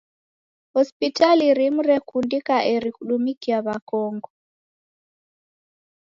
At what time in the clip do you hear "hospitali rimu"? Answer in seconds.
0.75-1.81